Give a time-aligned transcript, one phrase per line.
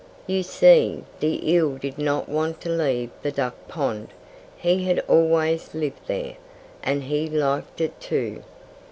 [0.25, 4.07] You see, the eel did not want to leave the duck pond.
[4.57, 6.37] He had always lived there,
[6.81, 8.41] and he liked it, too.